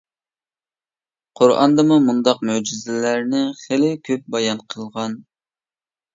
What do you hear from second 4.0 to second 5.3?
كۆپ بايان قىلغان.